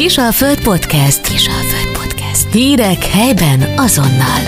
[0.00, 1.28] Kisalföld Podcast.
[1.28, 2.52] Kisalföld Podcast.
[2.52, 4.40] Hírek helyben azonnal.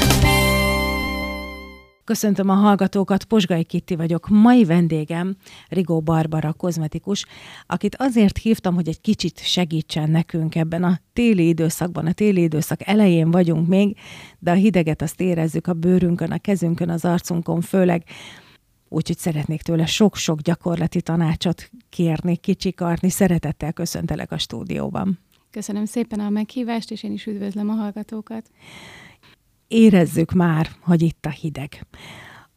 [2.04, 4.28] Köszöntöm a hallgatókat, Posgai Kitti vagyok.
[4.28, 5.36] Mai vendégem
[5.68, 7.24] Rigó Barbara, kozmetikus,
[7.66, 12.06] akit azért hívtam, hogy egy kicsit segítsen nekünk ebben a téli időszakban.
[12.06, 13.96] A téli időszak elején vagyunk még,
[14.38, 18.04] de a hideget azt érezzük a bőrünkön, a kezünkön, az arcunkon főleg.
[18.88, 23.10] Úgyhogy szeretnék tőle sok-sok gyakorlati tanácsot kérni, kicsikarni.
[23.10, 25.18] Szeretettel köszöntelek a stúdióban.
[25.52, 28.50] Köszönöm szépen a meghívást, és én is üdvözlöm a hallgatókat
[29.72, 31.86] érezzük már, hogy itt a hideg.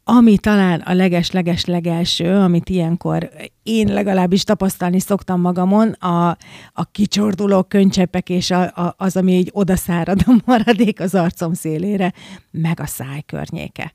[0.03, 3.29] Ami talán a leges-leges legelső, amit ilyenkor
[3.63, 6.37] én legalábbis tapasztalni szoktam magamon, a,
[6.73, 12.13] a kicsorduló könycsepek és a, a, az, ami így odaszárad a maradék az arcom szélére,
[12.51, 13.91] meg a száj környéke.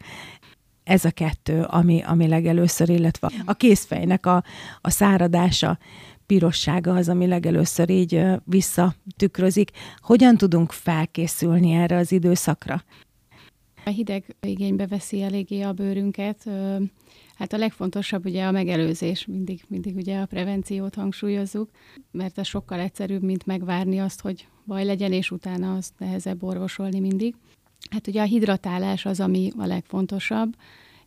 [0.85, 4.45] Ez a kettő, ami, ami legelőször, illetve a készfejnek a,
[4.81, 5.79] a száradása,
[6.31, 9.71] pirossága az, ami legelőször így visszatükrözik.
[9.97, 12.83] Hogyan tudunk felkészülni erre az időszakra?
[13.85, 16.45] A hideg igénybe veszi eléggé a bőrünket.
[17.35, 21.71] Hát a legfontosabb ugye a megelőzés, mindig, mindig ugye a prevenciót hangsúlyozzuk,
[22.11, 27.01] mert ez sokkal egyszerűbb, mint megvárni azt, hogy baj legyen, és utána azt nehezebb orvosolni
[27.01, 27.35] mindig.
[27.91, 30.55] Hát ugye a hidratálás az, ami a legfontosabb,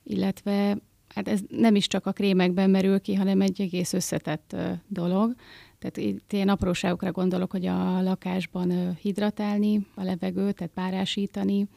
[0.04, 0.78] illetve
[1.16, 4.56] hát ez nem is csak a krémekben merül ki, hanem egy egész összetett
[4.88, 5.36] dolog.
[5.80, 11.68] Tehát itt ilyen apróságokra gondolok, hogy a lakásban hidratálni, a levegőt, tehát párásítani,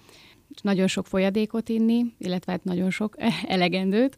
[0.63, 4.17] nagyon sok folyadékot inni, illetve hát nagyon sok elegendőt,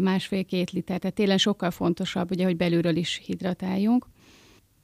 [0.00, 0.98] másfél-két liter.
[0.98, 4.06] Tehát télen sokkal fontosabb, ugye, hogy belülről is hidratáljunk.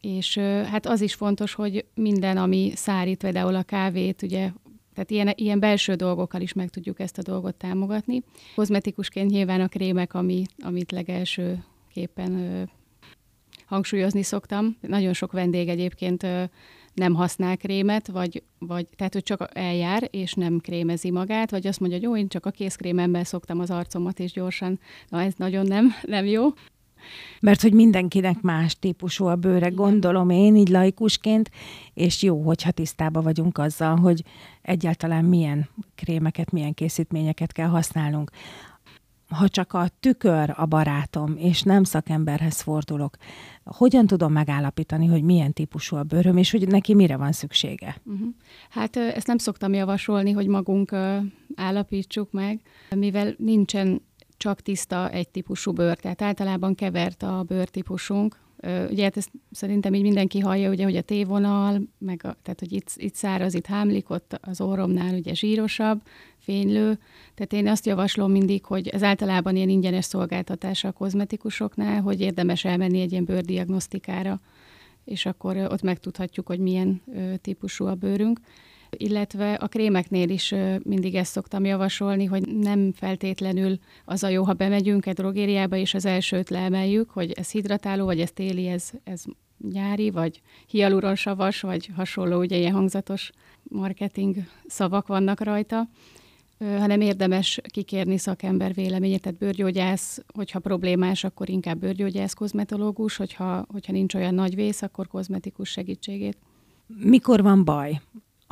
[0.00, 4.50] És hát az is fontos, hogy minden, ami szárít, például a kávét, ugye,
[5.00, 8.22] tehát ilyen, ilyen belső dolgokkal is meg tudjuk ezt a dolgot támogatni.
[8.54, 12.62] Kozmetikusként nyilván a krémek, ami, amit legelsőképpen ö,
[13.64, 14.76] hangsúlyozni szoktam.
[14.80, 16.44] Nagyon sok vendég egyébként ö,
[16.94, 21.80] nem használ krémet, vagy, vagy tehát, hogy csak eljár, és nem krémezi magát, vagy azt
[21.80, 25.66] mondja, hogy jó, én csak a készkrémemmel szoktam az arcomat, és gyorsan, na ez nagyon
[25.66, 26.48] nem, nem jó.
[27.40, 31.50] Mert hogy mindenkinek más típusú a bőre, gondolom én, így laikusként,
[31.94, 34.22] és jó, hogyha tisztában vagyunk azzal, hogy
[34.62, 38.30] egyáltalán milyen krémeket, milyen készítményeket kell használnunk
[39.30, 43.16] ha csak a tükör a barátom, és nem szakemberhez fordulok,
[43.64, 47.96] hogyan tudom megállapítani, hogy milyen típusú a bőröm, és hogy neki mire van szüksége?
[48.04, 48.28] Uh-huh.
[48.70, 50.96] Hát ezt nem szoktam javasolni, hogy magunk
[51.54, 52.60] állapítsuk meg,
[52.96, 54.02] mivel nincsen
[54.40, 60.02] csak tiszta egy típusú bőr, tehát általában kevert a bőrtípusunk, Ugye hát ezt szerintem így
[60.02, 64.10] mindenki hallja, ugye, hogy a tévonal, meg a, tehát hogy itt, itt száraz, itt hámlik,
[64.10, 66.02] ott az orromnál ugye zsírosabb,
[66.38, 66.98] fénylő.
[67.34, 72.64] Tehát én azt javaslom mindig, hogy ez általában ilyen ingyenes szolgáltatása a kozmetikusoknál, hogy érdemes
[72.64, 74.40] elmenni egy ilyen bőrdiagnosztikára,
[75.04, 77.02] és akkor ott megtudhatjuk, hogy milyen
[77.40, 78.40] típusú a bőrünk
[78.96, 84.52] illetve a krémeknél is mindig ezt szoktam javasolni, hogy nem feltétlenül az a jó, ha
[84.52, 89.22] bemegyünk egy drogériába, és az elsőt leemeljük, hogy ez hidratáló, vagy ez téli, ez, ez
[89.72, 93.30] nyári, vagy hialuronsavas, vagy hasonló, ugye ilyen hangzatos
[93.62, 94.36] marketing
[94.66, 95.88] szavak vannak rajta,
[96.58, 103.92] hanem érdemes kikérni szakember véleményét, tehát bőrgyógyász, hogyha problémás, akkor inkább bőrgyógyász, kozmetológus, hogyha, hogyha
[103.92, 106.38] nincs olyan nagy vész, akkor kozmetikus segítségét.
[106.86, 108.00] Mikor van baj?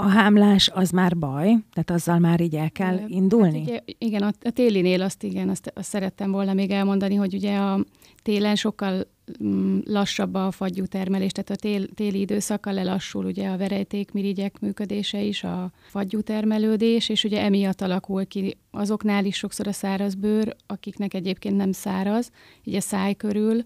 [0.00, 3.58] A hámlás az már baj, tehát azzal már így el kell indulni?
[3.58, 7.34] Hát ugye, igen, a, a télinél azt igen, azt, azt szerettem volna még elmondani, hogy
[7.34, 7.84] ugye a
[8.22, 9.06] télen sokkal
[9.42, 15.20] mm, lassabb a fagyú termelés, tehát a tél, téli időszakkal lelassul ugye a verejtékmirigyek működése
[15.20, 20.56] is, a fagyú termelődés, és ugye emiatt alakul ki azoknál is sokszor a száraz bőr,
[20.66, 22.30] akiknek egyébként nem száraz,
[22.64, 23.64] így a száj körül,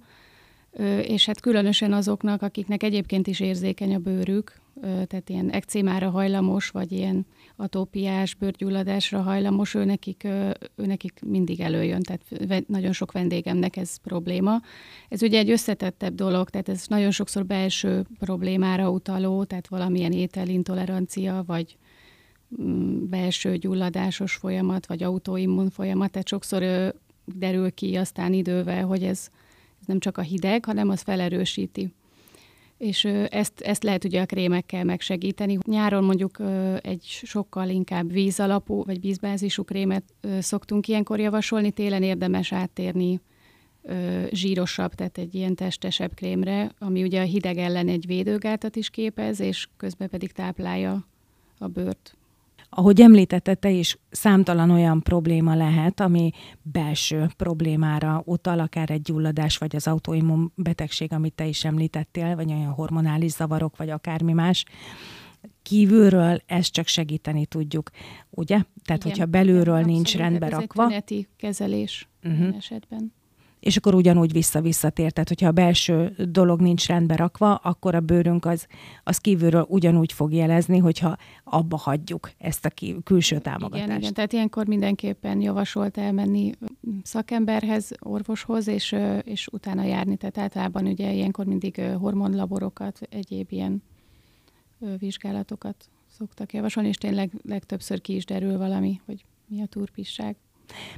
[1.03, 6.93] és hát különösen azoknak, akiknek egyébként is érzékeny a bőrük, tehát ilyen ekcémára hajlamos, vagy
[6.93, 10.25] ilyen atópiás, bőrgyulladásra hajlamos, ő nekik,
[10.75, 14.61] ő nekik mindig előjön, tehát nagyon sok vendégemnek ez probléma.
[15.09, 21.43] Ez ugye egy összetettebb dolog, tehát ez nagyon sokszor belső problémára utaló, tehát valamilyen ételintolerancia,
[21.47, 21.77] vagy
[22.63, 26.95] mm, belső gyulladásos folyamat, vagy autoimmun folyamat, tehát sokszor
[27.25, 29.29] derül ki aztán idővel, hogy ez,
[29.83, 31.93] ez nem csak a hideg, hanem az felerősíti
[32.83, 35.59] és ezt, ezt lehet ugye a krémekkel megsegíteni.
[35.65, 36.39] Nyáron mondjuk
[36.81, 40.05] egy sokkal inkább víz alapú, vagy vízbázisú krémet
[40.41, 43.21] szoktunk ilyenkor javasolni, télen érdemes áttérni
[44.31, 49.41] zsírosabb, tehát egy ilyen testesebb krémre, ami ugye a hideg ellen egy védőgátat is képez,
[49.41, 51.07] és közben pedig táplálja
[51.59, 52.17] a bőrt.
[52.75, 56.31] Ahogy említette te is, számtalan olyan probléma lehet, ami
[56.63, 62.53] belső problémára utal, akár egy gyulladás, vagy az autoimmun betegség, amit te is említettél, vagy
[62.53, 64.65] olyan hormonális zavarok, vagy akármi más
[65.63, 67.91] kívülről ezt csak segíteni tudjuk,
[68.31, 68.61] ugye?
[68.85, 70.93] Tehát, Igen, hogyha belülről igen, nincs rendbe rakva.
[70.93, 72.57] Ez egy kezelés uh-huh.
[72.57, 73.13] esetben
[73.63, 75.13] és akkor ugyanúgy vissza-visszatér.
[75.13, 78.67] Tehát, hogyha a belső dolog nincs rendbe rakva, akkor a bőrünk az,
[79.05, 82.71] az kívülről ugyanúgy fog jelezni, hogyha abba hagyjuk ezt a
[83.05, 83.85] külső támogatást.
[83.85, 86.53] Igen, igen, tehát ilyenkor mindenképpen javasolt elmenni
[87.03, 90.17] szakemberhez, orvoshoz, és, és utána járni.
[90.17, 93.83] Tehát általában ugye ilyenkor mindig hormonlaborokat, egyéb ilyen
[94.99, 95.89] vizsgálatokat
[96.19, 100.37] szoktak javasolni, és tényleg legtöbbször ki is derül valami, hogy mi a turpisság.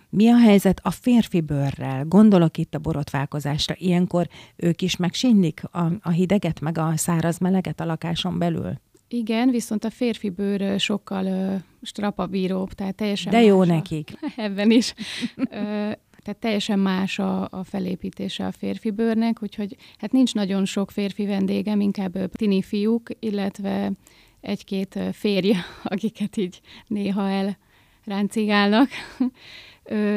[0.08, 2.04] Mi a helyzet a férfi bőrrel?
[2.04, 3.74] Gondolok itt a borotválkozásra.
[3.78, 8.72] Ilyenkor ők is megsínlik a, a hideget, meg a száraz meleget a lakáson belül?
[9.08, 14.12] Igen, viszont a férfi bőr sokkal ö, strapabíróbb, tehát teljesen De jó nekik.
[14.20, 14.94] A, ebben is.
[15.36, 15.90] ö,
[16.24, 21.26] tehát teljesen más a, a felépítése a férfi bőrnek, úgyhogy hát nincs nagyon sok férfi
[21.26, 23.92] vendégem, inkább tini fiúk, illetve
[24.40, 27.56] egy-két férje, akiket így néha el
[28.04, 28.88] ráncigálnak,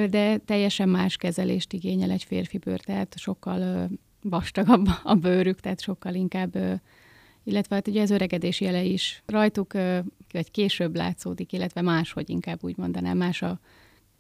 [0.10, 3.90] de teljesen más kezelést igényel egy férfi bőr, tehát sokkal
[4.22, 6.56] vastagabb a bőrük, tehát sokkal inkább,
[7.44, 9.74] illetve hát ugye az öregedés jele is rajtuk,
[10.32, 13.60] vagy később látszódik, illetve máshogy inkább úgy mondanám, más a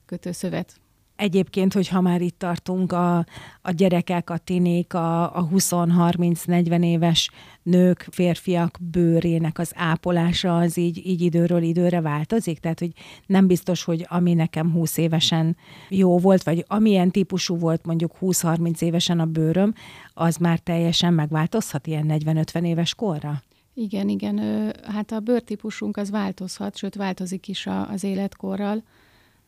[0.06, 0.80] kötőszövet
[1.18, 3.18] Egyébként, hogyha már itt tartunk, a,
[3.62, 7.30] a gyerekek, a tinék, a, a 20-30-40 éves
[7.64, 12.60] nők, férfiak bőrének az ápolása az így, így időről időre változik?
[12.60, 12.92] Tehát, hogy
[13.26, 15.58] nem biztos, hogy ami nekem 20 évesen
[15.90, 19.74] jó volt, vagy amilyen típusú volt mondjuk 20-30 évesen a bőröm,
[20.14, 23.42] az már teljesen megváltozhat ilyen 40-50 éves korra?
[23.74, 24.38] Igen, igen.
[24.84, 28.84] Hát a bőrtípusunk az változhat, sőt változik is az életkorral.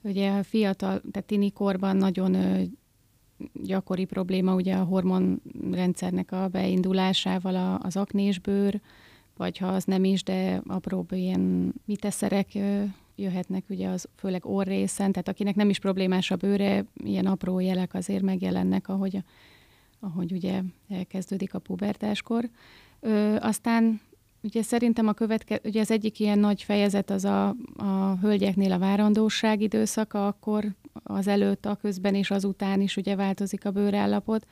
[0.02, 2.36] Ugye a fiatal, tehát tini korban nagyon
[3.54, 8.82] gyakori probléma ugye a hormonrendszernek a beindulásával az aknésbőr,
[9.38, 12.48] vagy ha az nem is, de apróbb ilyen miteszerek
[13.16, 17.94] jöhetnek ugye az főleg orrészen, tehát akinek nem is problémás a bőre, ilyen apró jelek
[17.94, 19.24] azért megjelennek, ahogy,
[20.00, 22.50] ahogy ugye elkezdődik a pubertáskor.
[23.00, 24.02] Ö, aztán
[24.42, 28.80] Ugye szerintem a követke, ugye az egyik ilyen nagy fejezet az a, a hölgyeknél a
[28.80, 30.66] várandóság időszaka, akkor
[31.04, 34.48] az előtt, a közben és azután is ugye változik a bőrállapot,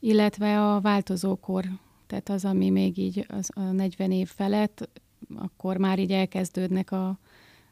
[0.00, 1.64] illetve a változókor,
[2.06, 4.88] tehát az, ami még így az a 40 év felett,
[5.36, 7.18] akkor már így elkezdődnek a,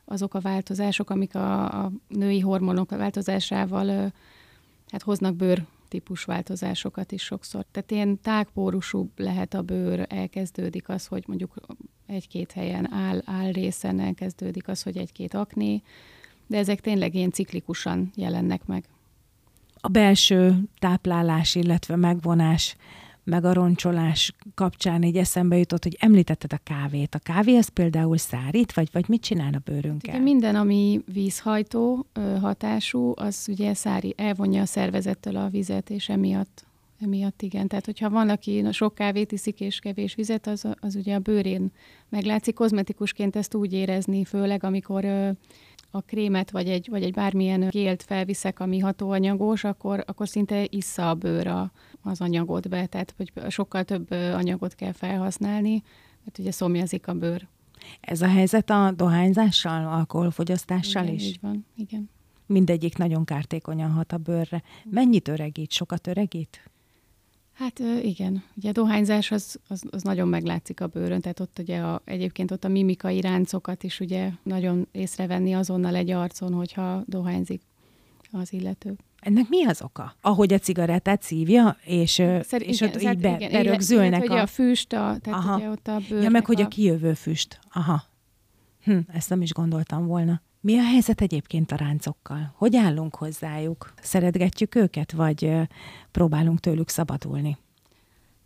[0.05, 4.13] azok a változások, amik a, a női hormonok változásával
[4.89, 7.65] hát hoznak bőr típus változásokat is sokszor.
[7.71, 11.55] Tehát ilyen tágpórusú lehet a bőr, elkezdődik az, hogy mondjuk
[12.07, 15.83] egy-két helyen áll, áll részen elkezdődik az, hogy egy-két akné,
[16.47, 18.85] de ezek tényleg ilyen ciklikusan jelennek meg.
[19.75, 22.77] A belső táplálás, illetve megvonás
[23.25, 27.15] meg a roncsolás kapcsán így eszembe jutott, hogy említetted a kávét.
[27.15, 30.15] A kávé az például szárít, vagy, vagy mit csinál a bőrünkkel?
[30.15, 32.07] Igen, minden, ami vízhajtó
[32.41, 36.65] hatású, az ugye szári, elvonja a szervezettől a vizet, és emiatt
[37.01, 37.69] emiatt igen.
[37.69, 41.73] Tehát, hogyha van, aki sok kávét iszik és kevés vizet, az, az ugye a bőrén
[42.09, 42.55] meglátszik.
[42.55, 45.05] Kozmetikusként ezt úgy érezni, főleg amikor
[45.91, 51.11] a krémet vagy egy, vagy egy bármilyen gélt felviszek, ami hatóanyagos, akkor, akkor szinte issza
[51.11, 51.73] a bőr a,
[52.05, 55.83] az anyagot be, tehát hogy sokkal több anyagot kell felhasználni,
[56.25, 57.49] mert ugye szomjazik a bőr.
[58.01, 61.27] Ez a helyzet a dohányzással, alkoholfogyasztással igen, is?
[61.27, 62.11] így van, igen.
[62.47, 64.63] Mindegyik nagyon kártékonyan hat a bőrre.
[64.91, 65.73] Mennyit öregít?
[65.73, 66.71] Sokat öregít?
[67.53, 71.81] Hát igen, ugye a dohányzás az, az, az nagyon meglátszik a bőrön, tehát ott ugye
[71.81, 77.63] a, egyébként ott a mimikai ráncokat is ugye nagyon észrevenni azonnal egy arcon, hogyha dohányzik
[78.31, 78.97] az illető.
[79.25, 80.15] Ennek mi az oka?
[80.21, 84.35] Ahogy a cigarettát szívja, és, Szer- és igen, ott így be, igen, berögzülnek illetve, a...
[84.35, 85.57] Ugye a füst, a, tehát Aha.
[85.57, 87.59] ugye ott a bőrnek Ja, meg hogy a kijövő füst.
[87.73, 88.03] Aha.
[88.85, 90.41] Hm, ezt nem is gondoltam volna.
[90.61, 92.55] Mi a helyzet egyébként a ráncokkal?
[92.57, 93.95] Hogy állunk hozzájuk?
[94.01, 95.53] Szeretgetjük őket, vagy
[96.11, 97.57] próbálunk tőlük szabadulni?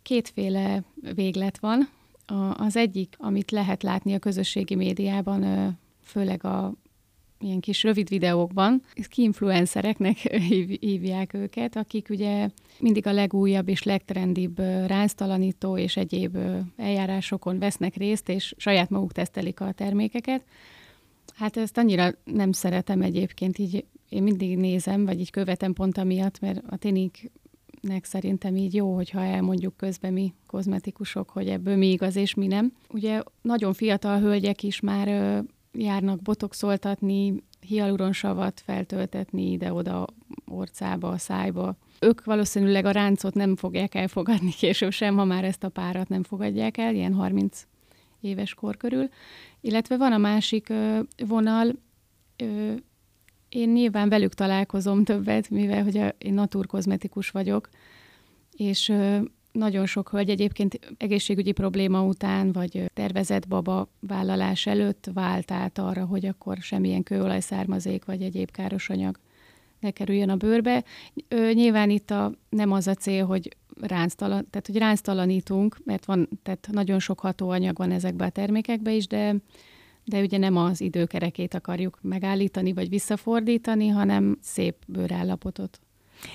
[0.01, 0.83] Kétféle
[1.15, 1.89] véglet van.
[2.53, 6.73] Az egyik, amit lehet látni a közösségi médiában, főleg a
[7.39, 10.17] ilyen kis rövid videókban, ki-influencereknek
[10.79, 16.37] hívják őket, akik ugye mindig a legújabb és legtrendibb ráztalanító és egyéb
[16.77, 20.43] eljárásokon vesznek részt, és saját maguk tesztelik a termékeket.
[21.35, 26.39] Hát ezt annyira nem szeretem egyébként, így én mindig nézem, vagy így követem pont amiatt,
[26.39, 32.15] mert a tiniknek szerintem így jó, hogyha elmondjuk közben mi kozmetikusok, hogy ebből mi igaz
[32.15, 32.73] és mi nem.
[32.89, 40.07] Ugye nagyon fiatal hölgyek is már járnak botoxoltatni, hialuronsavat feltöltetni ide-oda
[40.45, 41.75] orcába, szájba.
[41.99, 46.23] Ők valószínűleg a ráncot nem fogják elfogadni később sem, ha már ezt a párat nem
[46.23, 47.67] fogadják el, ilyen 30
[48.21, 49.09] éves kor körül.
[49.61, 51.75] Illetve van a másik ö, vonal,
[52.37, 52.73] ö,
[53.49, 57.69] én nyilván velük találkozom többet, mivel hogy a, én naturkozmetikus vagyok,
[58.51, 59.19] és ö,
[59.51, 66.05] nagyon sok hölgy egyébként egészségügyi probléma után, vagy tervezett baba vállalás előtt vált át arra,
[66.05, 69.19] hogy akkor semmilyen kőolajszármazék, vagy egyéb káros anyag
[69.79, 70.83] ne kerüljön a bőrbe.
[71.53, 76.67] Nyilván itt a, nem az a cél, hogy ránctalan, tehát hogy ránctalanítunk, mert van, tehát
[76.71, 79.35] nagyon sok hatóanyag van ezekben a termékekben is, de
[80.09, 85.79] de ugye nem az időkerekét akarjuk megállítani vagy visszafordítani, hanem szép bőrállapotot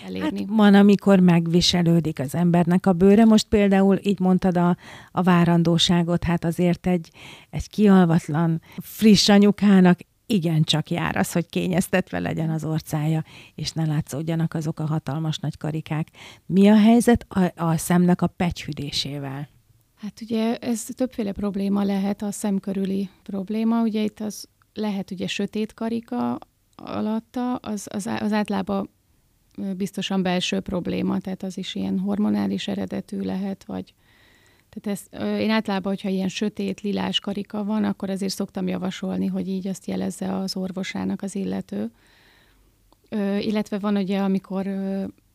[0.07, 0.39] elérni.
[0.39, 3.25] Hát van, amikor megviselődik az embernek a bőre.
[3.25, 4.77] Most például így mondtad a,
[5.11, 7.11] a várandóságot, hát azért egy,
[7.51, 13.25] egy kialvatlan, friss anyukának igencsak jár az, hogy kényeztetve legyen az orcája,
[13.55, 16.09] és ne látszódjanak azok a hatalmas nagy karikák.
[16.47, 19.49] Mi a helyzet a, a szemnek a pegyhüdésével?
[19.95, 23.83] Hát ugye ez többféle probléma lehet, a szem körüli probléma.
[23.83, 26.39] Ugye itt az lehet ugye sötét karika
[26.75, 28.91] alatta, az, az, az általában
[29.77, 33.95] biztosan belső probléma, tehát az is ilyen hormonális eredetű lehet, vagy
[34.75, 39.49] tehát ez, én általában, hogyha ilyen sötét, lilás karika van, akkor azért szoktam javasolni, hogy
[39.49, 41.91] így azt jelezze az orvosának az illető.
[43.09, 44.67] Ö, illetve van ugye, amikor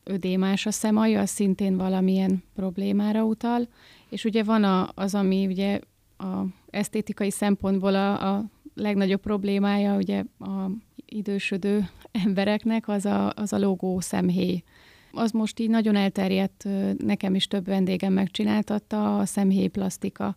[0.04, 3.68] ödémás a szemalja, az szintén valamilyen problémára utal,
[4.10, 5.80] és ugye van a, az, ami ugye
[6.18, 10.70] a esztétikai szempontból a, a legnagyobb problémája ugye a
[11.10, 14.64] idősödő embereknek, az a, az a logó szemhéj.
[15.12, 20.36] Az most így nagyon elterjedt, nekem is több vendégem megcsináltatta a szemhéj plastika,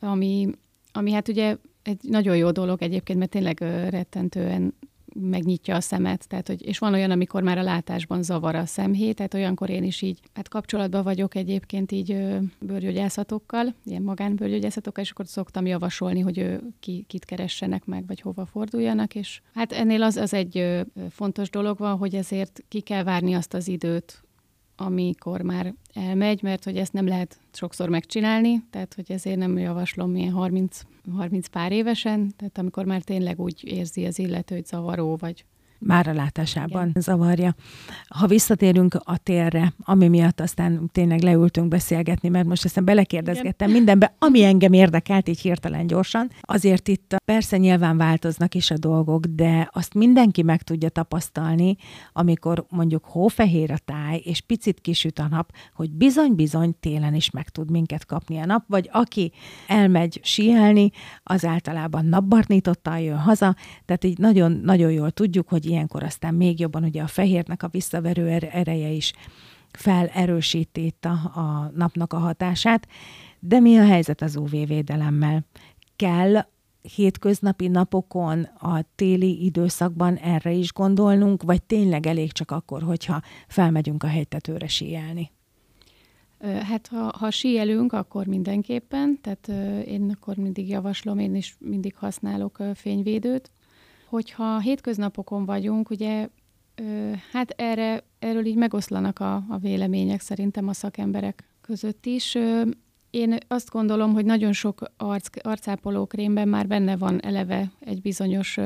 [0.00, 0.48] ami,
[0.92, 4.74] ami hát ugye egy nagyon jó dolog egyébként, mert tényleg rettentően
[5.14, 9.12] megnyitja a szemet, tehát, hogy, és van olyan, amikor már a látásban zavar a szemhé,
[9.12, 12.16] tehát olyankor én is így, hát kapcsolatban vagyok egyébként így
[12.60, 18.46] bőrgyógyászatokkal, ilyen magánbőrgyógyászatokkal, és akkor szoktam javasolni, hogy ő, ki, kit keressenek meg, vagy hova
[18.46, 23.34] forduljanak, és hát ennél az, az egy fontos dolog van, hogy ezért ki kell várni
[23.34, 24.22] azt az időt,
[24.80, 30.16] amikor már elmegy, mert hogy ezt nem lehet sokszor megcsinálni, tehát hogy ezért nem javaslom
[30.16, 30.80] ilyen 30,
[31.16, 35.44] 30 pár évesen, tehát amikor már tényleg úgy érzi az illető, hogy zavaró, vagy
[35.80, 37.02] már a látásában Igen.
[37.02, 37.54] zavarja.
[38.08, 43.70] Ha visszatérünk a térre, ami miatt aztán tényleg leültünk beszélgetni, mert most aztán belekérdezgettem Igen.
[43.70, 46.30] mindenbe, ami engem érdekelt így hirtelen gyorsan.
[46.40, 51.76] Azért itt persze nyilván változnak is a dolgok, de azt mindenki meg tudja tapasztalni,
[52.12, 57.48] amikor mondjuk hófehér a táj, és picit kisüt a nap, hogy bizony-bizony télen is meg
[57.48, 59.32] tud minket kapni a nap, vagy aki
[59.66, 60.90] elmegy síelni,
[61.22, 66.84] az általában napbarnítottal jön haza, tehát így nagyon-nagyon jól tudjuk, hogy ilyenkor aztán még jobban
[66.84, 69.12] ugye a fehérnek a visszaverő er-, ereje is
[69.70, 71.10] felerősíti itt a,
[71.40, 72.88] a napnak a hatását.
[73.38, 75.44] De mi a helyzet az UV-védelemmel?
[75.96, 76.46] Kell
[76.94, 84.02] hétköznapi napokon, a téli időszakban erre is gondolnunk, vagy tényleg elég csak akkor, hogyha felmegyünk
[84.02, 85.30] a hegytetőre síelni?
[86.40, 89.48] Hát ha, ha síelünk, akkor mindenképpen, tehát
[89.86, 93.50] én akkor mindig javaslom, én is mindig használok fényvédőt,
[94.10, 96.28] hogyha hétköznapokon vagyunk, ugye
[97.32, 102.38] hát erre, erről így megoszlanak a, a vélemények szerintem a szakemberek között is.
[103.10, 108.58] Én azt gondolom, hogy nagyon sok arc, arcápoló krémben már benne van eleve egy bizonyos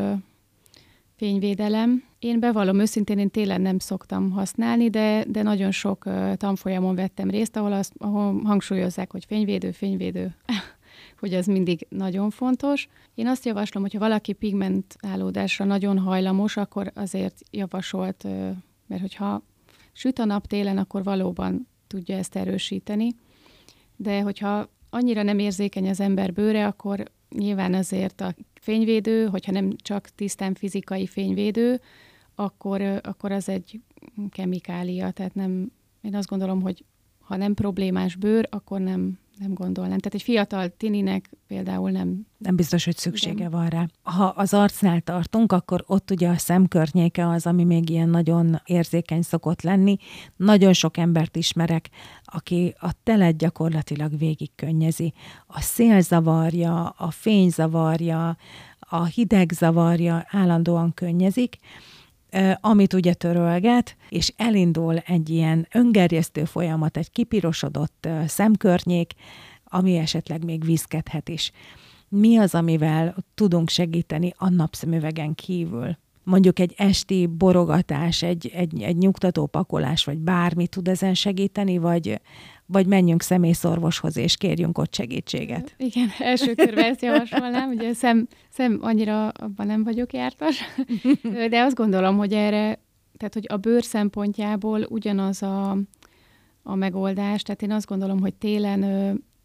[1.17, 2.05] fényvédelem.
[2.19, 6.05] Én bevallom őszintén, én télen nem szoktam használni, de, de nagyon sok
[6.37, 10.35] tanfolyamon vettem részt, ahol, azt, ahol hangsúlyozzák, hogy fényvédő, fényvédő.
[11.25, 12.89] Hogy ez mindig nagyon fontos.
[13.15, 18.25] Én azt javaslom, hogyha valaki pigmentálódásra nagyon hajlamos, akkor azért javasolt,
[18.87, 19.43] mert hogyha
[19.93, 23.09] süt a nap télen, akkor valóban tudja ezt erősíteni.
[23.97, 29.77] De hogyha annyira nem érzékeny az ember bőre, akkor nyilván azért a fényvédő, hogyha nem
[29.77, 31.81] csak tisztán fizikai fényvédő,
[32.35, 33.81] akkor, akkor az egy
[34.31, 36.85] kemikália, tehát nem, én azt gondolom, hogy
[37.21, 39.99] ha nem problémás bőr, akkor nem, nem gondolnám.
[39.99, 42.27] Tehát egy fiatal tininek például nem...
[42.39, 43.51] Nem biztos, hogy szüksége igen.
[43.51, 43.89] van rá.
[44.03, 49.23] Ha az arcnál tartunk, akkor ott ugye a szemkörnyéke az, ami még ilyen nagyon érzékeny
[49.23, 49.97] szokott lenni.
[50.37, 51.91] Nagyon sok embert ismerek,
[52.25, 55.13] aki a telet gyakorlatilag végig könnyezi.
[55.47, 58.37] A szél zavarja, a fény zavarja,
[58.79, 61.59] a hideg zavarja, állandóan könnyezik
[62.61, 69.13] amit ugye törölget, és elindul egy ilyen öngerjesztő folyamat, egy kipirosodott szemkörnyék,
[69.65, 71.51] ami esetleg még vízkedhet is.
[72.09, 75.97] Mi az, amivel tudunk segíteni a napszemüvegen kívül?
[76.25, 82.21] Mondjuk egy esti borogatás, egy, egy, egy nyugtató pakolás, vagy bármi tud ezen segíteni, vagy,
[82.67, 85.75] vagy menjünk személyszorvoshoz, és kérjünk ott segítséget.
[85.77, 90.61] Igen, első körben ezt javasolnám, ugye szem, szem annyira abban nem vagyok jártas,
[91.51, 92.79] de azt gondolom, hogy erre,
[93.17, 95.77] tehát hogy a bőr szempontjából ugyanaz a,
[96.63, 98.83] a megoldás, tehát én azt gondolom, hogy télen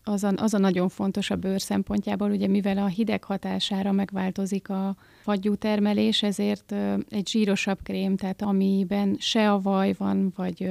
[0.10, 4.70] az a, az a nagyon fontos a bőr szempontjából, ugye mivel a hideg hatására megváltozik
[4.70, 6.75] a fagyú termelés, ezért
[7.10, 10.70] egy zsírosabb krém, tehát amiben se a vaj van, vagy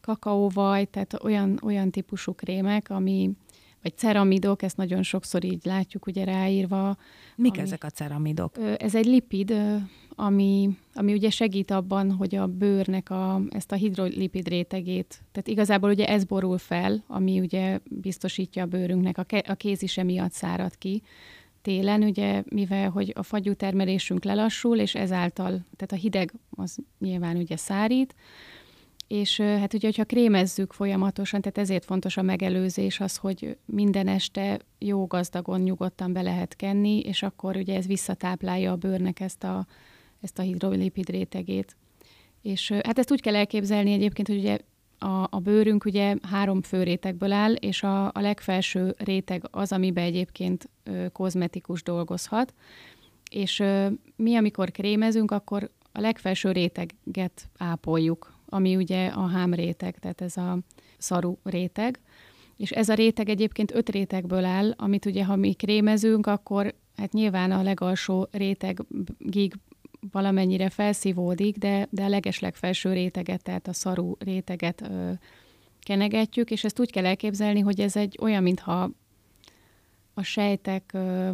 [0.00, 3.30] kakaóvaj, tehát olyan, olyan típusú krémek, ami,
[3.82, 6.96] vagy ceramidok, ezt nagyon sokszor így látjuk ugye ráírva.
[7.36, 8.54] Mik ami, ezek a ceramidok?
[8.78, 9.54] Ez egy lipid,
[10.20, 15.90] ami, ami ugye segít abban, hogy a bőrnek a, ezt a hidrolipid rétegét, tehát igazából
[15.90, 20.32] ugye ez borul fel, ami ugye biztosítja a bőrünknek, a, ke, a kéz is emiatt
[20.32, 21.02] szárad ki
[21.62, 27.36] télen, ugye, mivel hogy a fagyú termelésünk lelassul, és ezáltal, tehát a hideg az nyilván
[27.36, 28.14] ugye szárít,
[29.06, 34.60] és hát ugye, hogyha krémezzük folyamatosan, tehát ezért fontos a megelőzés az, hogy minden este
[34.78, 39.66] jó gazdagon, nyugodtan be lehet kenni, és akkor ugye ez visszatáplálja a bőrnek ezt a,
[40.20, 41.76] ezt a hidrolipid rétegét.
[42.42, 44.58] És hát ezt úgy kell elképzelni egyébként, hogy ugye
[44.98, 50.04] a, a bőrünk ugye három fő rétegből áll, és a, a legfelső réteg az, amiben
[50.04, 52.54] egyébként ö, kozmetikus dolgozhat.
[53.30, 53.86] És ö,
[54.16, 60.36] mi, amikor krémezünk, akkor a legfelső réteget ápoljuk, ami ugye a hám réteg, tehát ez
[60.36, 60.58] a
[60.98, 62.00] szaru réteg.
[62.56, 67.12] És ez a réteg egyébként öt rétegből áll, amit ugye, ha mi krémezünk, akkor hát
[67.12, 69.54] nyilván a legalsó rétegig
[70.12, 75.12] valamennyire felszívódik, de, de a legeslegfelső réteget, tehát a szarú réteget ö,
[75.80, 78.90] kenegetjük, és ezt úgy kell elképzelni, hogy ez egy olyan, mintha
[80.14, 81.30] a sejtek ö,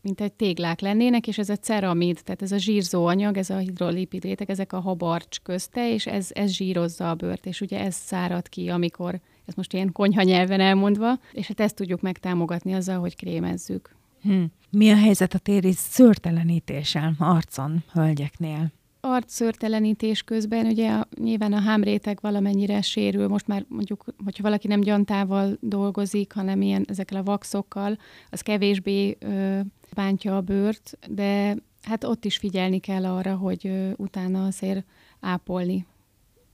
[0.00, 3.56] mint egy téglák lennének, és ez a ceramid, tehát ez a zsírzó anyag, ez a
[3.56, 7.94] hidrolipid réteg, ezek a habarcs közte, és ez, ez zsírozza a bőrt, és ugye ez
[7.94, 12.98] szárad ki, amikor, ez most ilyen konyha nyelven elmondva, és hát ezt tudjuk megtámogatni azzal,
[12.98, 13.97] hogy krémezzük.
[14.22, 14.42] Hm.
[14.70, 18.72] Mi a helyzet a téri szőrtelenítéssel arcon hölgyeknél?
[19.00, 24.80] arcszőrtelenítés közben ugye a, nyilván a hámréteg valamennyire sérül, most már mondjuk, hogyha valaki nem
[24.80, 27.98] gyantával dolgozik, hanem ilyen ezekkel a vaxokkal,
[28.30, 29.60] az kevésbé ö,
[29.94, 34.84] bántja a bőrt, de hát ott is figyelni kell arra, hogy ö, utána azért
[35.20, 35.86] ápolni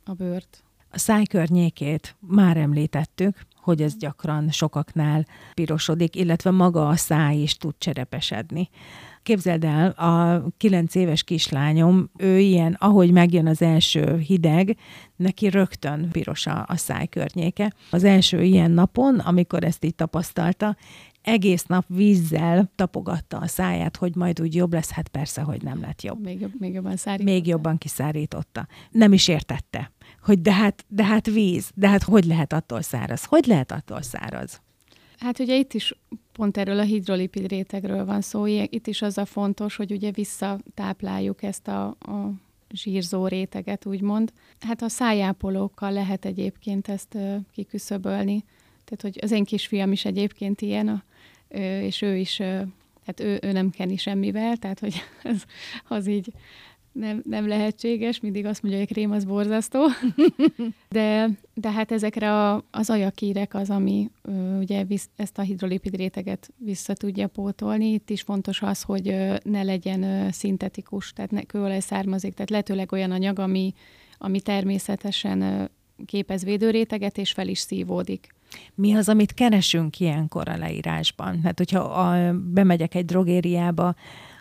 [0.05, 0.63] a bőrt.
[0.91, 7.57] A száj környékét már említettük, hogy ez gyakran sokaknál pirosodik, illetve maga a száj is
[7.57, 8.69] tud cserepesedni.
[9.23, 14.77] Képzeld el, a kilenc éves kislányom, ő ilyen, ahogy megjön az első hideg,
[15.17, 17.73] neki rögtön piros a, a száj környéke.
[17.91, 20.77] Az első ilyen napon, amikor ezt így tapasztalta,
[21.23, 25.81] egész nap vízzel tapogatta a száját, hogy majd úgy jobb lesz, hát persze, hogy nem
[25.81, 26.25] lett jobb.
[26.25, 27.33] Még, jobb, még jobban szárította.
[27.33, 28.67] Még jobban kiszárította.
[28.91, 29.93] Nem is értette,
[30.25, 33.25] hogy de hát, de hát víz, de hát hogy lehet attól száraz?
[33.25, 34.61] Hogy lehet attól száraz?
[35.19, 35.95] Hát ugye itt is
[36.33, 38.47] pont erről a hidrolipid rétegről van szó.
[38.47, 42.33] Itt is az a fontos, hogy ugye visszatápláljuk ezt a, a
[42.71, 44.33] zsírzó réteget, úgymond.
[44.61, 47.19] Hát a szájápolókkal lehet egyébként ezt
[47.53, 48.45] kiküszöbölni.
[48.85, 51.05] Tehát, hogy az én kisfiam is egyébként ilyen, a,
[51.59, 52.41] és ő is,
[53.07, 55.45] hát ő, ő nem keni semmivel, tehát, hogy az,
[55.89, 56.33] az így
[56.95, 59.87] nem, nem lehetséges, mindig azt mondja, hogy a krém az borzasztó,
[60.89, 65.97] de, de hát ezekre a, az ajakírek az, ami ö, ugye visz, ezt a hidrolipid
[65.97, 67.93] réteget vissza tudja pótolni.
[67.93, 72.51] Itt is fontos az, hogy ö, ne legyen ö, szintetikus, tehát ne kőolaj származik, tehát
[72.51, 73.73] lehetőleg olyan anyag, ami,
[74.19, 75.65] ami természetesen ö,
[76.07, 78.35] képez védőréteget, és fel is szívódik.
[78.75, 81.41] Mi az, amit keresünk ilyenkor a leírásban?
[81.43, 83.95] Hát, hogyha a, bemegyek egy drogériába,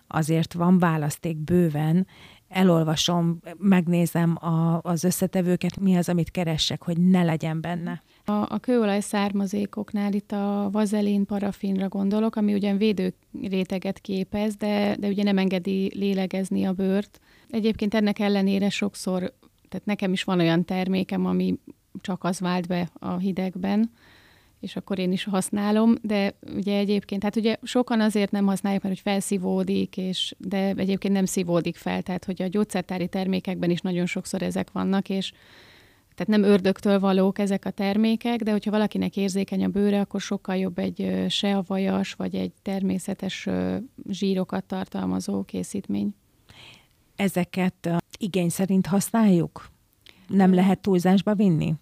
[0.07, 2.07] azért van választék bőven,
[2.53, 8.01] elolvasom, megnézem a, az összetevőket, mi az, amit keressek, hogy ne legyen benne.
[8.25, 14.95] A, a kőolaj származékoknál itt a vazelin, parafinra gondolok, ami ugyan védő réteget képez, de,
[14.99, 17.19] de ugye nem engedi lélegezni a bőrt.
[17.49, 19.19] Egyébként ennek ellenére sokszor,
[19.69, 21.59] tehát nekem is van olyan termékem, ami
[22.01, 23.91] csak az vált be a hidegben,
[24.63, 28.95] és akkor én is használom, de ugye egyébként, hát ugye sokan azért nem használják, mert
[28.95, 34.05] hogy felszívódik, és, de egyébként nem szívódik fel, tehát hogy a gyógyszertári termékekben is nagyon
[34.05, 35.31] sokszor ezek vannak, és
[36.15, 40.55] tehát nem ördögtől valók ezek a termékek, de hogyha valakinek érzékeny a bőre, akkor sokkal
[40.55, 43.47] jobb egy se a vajas, vagy egy természetes
[44.09, 46.15] zsírokat tartalmazó készítmény.
[47.15, 49.69] Ezeket igény szerint használjuk?
[50.27, 51.73] Nem lehet túlzásba vinni?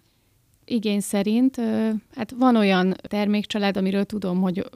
[0.72, 1.60] Igény szerint,
[2.14, 4.70] hát van olyan termékcsalád, amiről tudom, hogy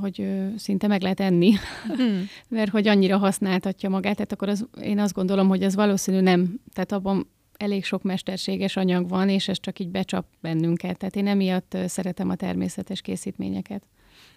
[0.00, 1.52] hogy szinte meg lehet enni,
[1.96, 2.24] hmm.
[2.48, 6.60] mert hogy annyira használtatja magát, tehát akkor az, én azt gondolom, hogy ez valószínű nem,
[6.72, 10.98] tehát abban elég sok mesterséges anyag van, és ez csak így becsap bennünket.
[10.98, 13.82] Tehát én emiatt szeretem a természetes készítményeket.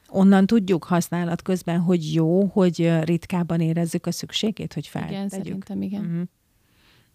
[0.08, 5.18] Onnan tudjuk használat közben, hogy jó, hogy ritkábban érezzük a szükségét, hogy feltegyük.
[5.18, 6.02] Igen, szerintem igen.
[6.02, 6.22] Uh-huh.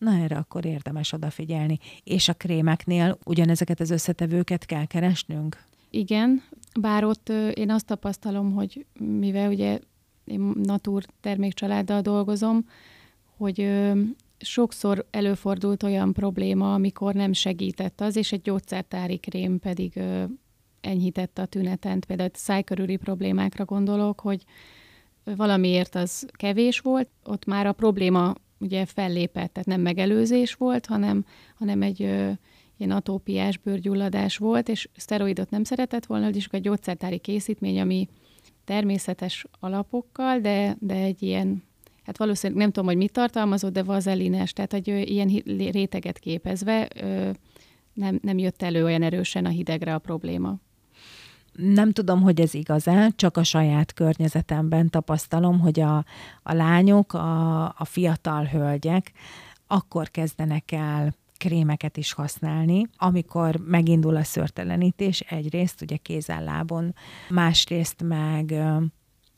[0.01, 1.79] Na erre akkor érdemes odafigyelni.
[2.05, 5.65] És a krémeknél ugyanezeket az összetevőket kell keresnünk?
[5.91, 6.43] Igen,
[6.81, 9.79] bár ott én azt tapasztalom, hogy mivel ugye
[10.25, 12.65] én natúr termékcsaláddal dolgozom,
[13.37, 13.71] hogy
[14.39, 20.01] sokszor előfordult olyan probléma, amikor nem segített az, és egy gyógyszertári krém pedig
[20.81, 22.01] enyhítette a tüneten.
[22.07, 24.45] Például szájkörüli problémákra gondolok, hogy
[25.25, 31.25] valamiért az kevés volt, ott már a probléma ugye fellépett, tehát nem megelőzés volt, hanem,
[31.59, 32.31] hanem egy ö,
[32.77, 38.09] ilyen atópiás bőrgyulladás volt, és szteroidot nem szeretett volna, és egy gyógyszertári készítmény, ami
[38.65, 41.63] természetes alapokkal, de, de egy ilyen,
[42.03, 45.29] hát valószínűleg nem tudom, hogy mit tartalmazott, de vazelines, tehát egy ö, ilyen
[45.71, 47.31] réteget képezve ö,
[47.93, 50.61] nem, nem jött elő olyan erősen a hidegre a probléma
[51.53, 55.97] nem tudom, hogy ez igaz-e, csak a saját környezetemben tapasztalom, hogy a,
[56.43, 59.13] a lányok, a, a fiatal hölgyek
[59.67, 66.95] akkor kezdenek el krémeket is használni, amikor megindul a szörtelenítés, egyrészt ugye kézzel lábon,
[67.29, 68.55] másrészt meg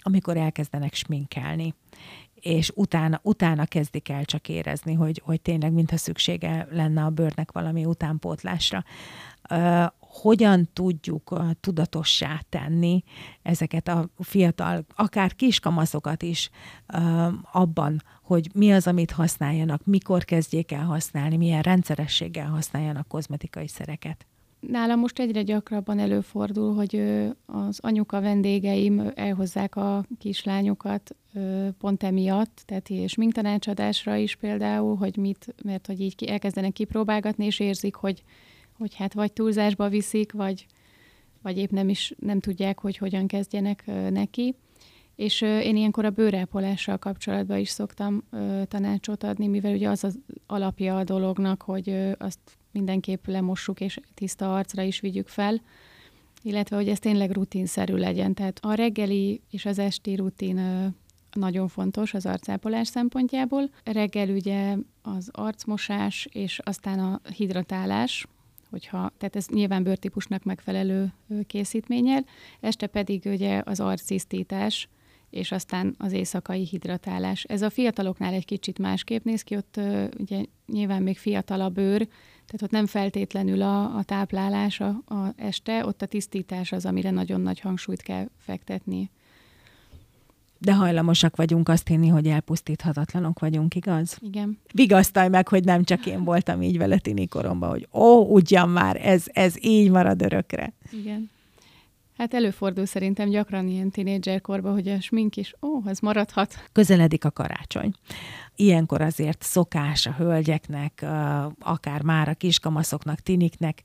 [0.02, 1.74] amikor elkezdenek sminkelni.
[2.34, 7.52] És utána, utána kezdik el csak érezni, hogy, hogy tényleg mintha szüksége lenne a bőrnek
[7.52, 8.84] valami utánpótlásra
[10.12, 13.02] hogyan tudjuk tudatossá tenni
[13.42, 16.50] ezeket a fiatal, akár kiskamaszokat is
[17.52, 24.26] abban, hogy mi az, amit használjanak, mikor kezdjék el használni, milyen rendszerességgel használjanak kozmetikai szereket.
[24.60, 27.02] Nálam most egyre gyakrabban előfordul, hogy
[27.46, 31.16] az anyuka vendégeim elhozzák a kislányokat
[31.78, 37.60] pont emiatt, tehát és tanácsadásra is például, hogy mit, mert hogy így elkezdenek kipróbálgatni, és
[37.60, 38.22] érzik, hogy
[38.82, 40.66] hogy hát vagy túlzásba viszik, vagy,
[41.42, 44.54] vagy épp nem is nem tudják, hogy hogyan kezdjenek neki.
[45.16, 48.22] És én ilyenkor a bőrápolással kapcsolatban is szoktam
[48.68, 52.38] tanácsot adni, mivel ugye az az alapja a dolognak, hogy azt
[52.70, 55.60] mindenképp lemossuk és tiszta arcra is vigyük fel,
[56.42, 58.34] illetve hogy ez tényleg rutinszerű legyen.
[58.34, 60.60] Tehát a reggeli és az esti rutin
[61.32, 63.70] nagyon fontos az arcápolás szempontjából.
[63.84, 68.26] Reggel ugye az arcmosás és aztán a hidratálás,
[68.72, 71.12] hogyha, tehát ez nyilván bőrtípusnak megfelelő
[71.46, 72.24] készítménnyel,
[72.60, 74.88] este pedig ugye az arctisztítás,
[75.30, 77.44] és aztán az éjszakai hidratálás.
[77.44, 79.80] Ez a fiataloknál egy kicsit másképp néz ki, ott
[80.18, 82.08] ugye nyilván még fiatal a bőr,
[82.46, 87.10] tehát ott nem feltétlenül a, a táplálás a, a este, ott a tisztítás az, amire
[87.10, 89.10] nagyon nagy hangsúlyt kell fektetni
[90.62, 94.18] de hajlamosak vagyunk azt hinni, hogy elpusztíthatatlanok vagyunk, igaz?
[94.20, 94.58] Igen.
[94.72, 99.06] Vigasztalj meg, hogy nem csak én voltam így vele tini koromban, hogy ó, ugyan már,
[99.06, 100.72] ez, ez így marad örökre.
[100.90, 101.30] Igen.
[102.16, 106.68] Hát előfordul szerintem gyakran ilyen tínédzserkorban, hogy a smink is, ó, ez maradhat.
[106.72, 107.92] Közeledik a karácsony.
[108.56, 111.06] Ilyenkor azért szokás a hölgyeknek,
[111.58, 113.82] akár már a kiskamaszoknak, tiniknek,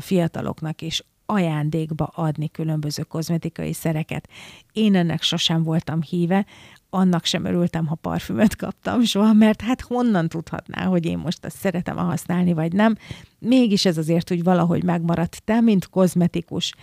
[0.00, 4.28] fiataloknak is ajándékba adni különböző kozmetikai szereket.
[4.72, 6.46] Én ennek sosem voltam híve,
[6.90, 11.56] annak sem örültem, ha parfümöt kaptam soha, mert hát honnan tudhatná, hogy én most azt
[11.56, 12.96] szeretem használni, vagy nem.
[13.38, 15.42] Mégis ez azért úgy valahogy megmaradt.
[15.44, 16.74] Te, mint kozmetikus,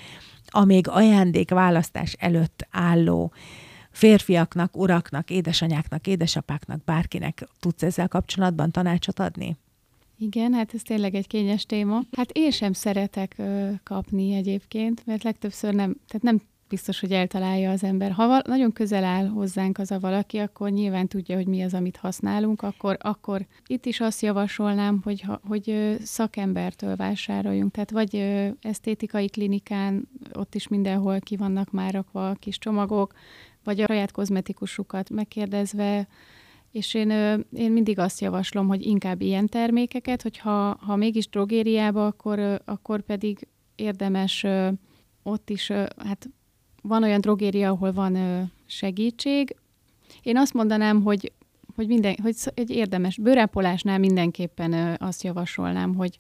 [0.48, 3.34] a még ajándék választás előtt álló
[3.92, 9.58] férfiaknak, uraknak, édesanyáknak, édesapáknak, bárkinek tudsz ezzel kapcsolatban tanácsot adni?
[10.24, 12.02] Igen, hát ez tényleg egy kényes téma.
[12.12, 17.72] Hát én sem szeretek ö, kapni egyébként, mert legtöbbször nem, tehát nem biztos, hogy eltalálja
[17.72, 18.12] az ember.
[18.12, 21.74] Ha val- nagyon közel áll hozzánk az a valaki, akkor nyilván tudja, hogy mi az,
[21.74, 27.72] amit használunk, akkor, akkor itt is azt javasolnám, hogy, ha, hogy szakembertől vásároljunk.
[27.72, 33.14] Tehát vagy ö, esztétikai klinikán, ott is mindenhol ki vannak már rakva a kis csomagok,
[33.64, 36.08] vagy a saját kozmetikusukat megkérdezve,
[36.72, 37.10] és én,
[37.54, 43.48] én mindig azt javaslom, hogy inkább ilyen termékeket, hogyha ha mégis drogériába, akkor, akkor pedig
[43.76, 44.46] érdemes
[45.24, 46.30] ott is, hát
[46.82, 48.18] van olyan drogéria, ahol van
[48.66, 49.56] segítség.
[50.22, 51.32] Én azt mondanám, hogy,
[51.76, 56.20] hogy, minden, hogy egy érdemes bőrápolásnál mindenképpen azt javasolnám, hogy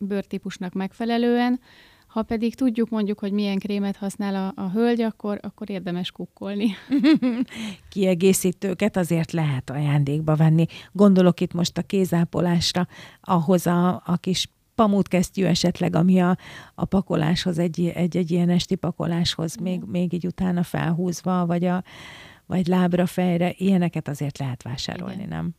[0.00, 1.60] bőrtípusnak megfelelően,
[2.16, 6.74] ha pedig tudjuk mondjuk, hogy milyen krémet használ a, a hölgy, akkor, akkor érdemes kukkolni.
[7.90, 10.66] Kiegészítőket azért lehet ajándékba venni.
[10.92, 12.86] Gondolok itt most a kézápolásra,
[13.20, 16.36] ahhoz a, a kis pamútkesztyű esetleg, ami a,
[16.74, 21.82] a pakoláshoz, egy, egy, egy ilyen esti pakoláshoz még, még így utána felhúzva, vagy, a,
[22.46, 25.28] vagy lábra, fejre, ilyeneket azért lehet vásárolni, Igen.
[25.28, 25.54] nem?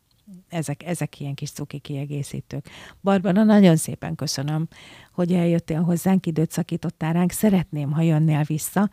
[0.49, 2.69] Ezek, ezek ilyen kis cuki kiegészítők.
[3.01, 4.67] Barbara, nagyon szépen köszönöm,
[5.13, 7.31] hogy eljöttél hozzánk, időt szakítottál ránk.
[7.31, 8.89] Szeretném, ha jönnél vissza,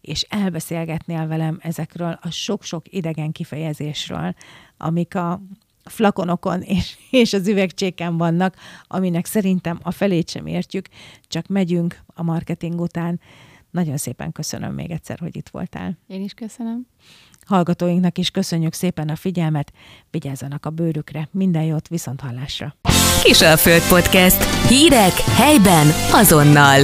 [0.00, 4.34] és elbeszélgetnél velem ezekről a sok-sok idegen kifejezésről,
[4.76, 5.42] amik a
[5.84, 10.88] flakonokon és, és az üvegcséken vannak, aminek szerintem a felét sem értjük,
[11.26, 13.20] csak megyünk a marketing után.
[13.70, 15.98] Nagyon szépen köszönöm még egyszer, hogy itt voltál.
[16.06, 16.86] Én is köszönöm.
[17.48, 19.72] Hallgatóinknak is köszönjük szépen a figyelmet,
[20.10, 22.74] vigyázzanak a bőrükre, minden jót, viszont hallásra.
[23.22, 24.68] Kisalföld Podcast.
[24.68, 26.80] Hírek helyben azonnal.